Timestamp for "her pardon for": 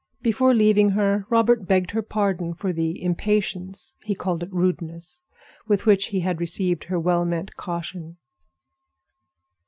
1.91-2.73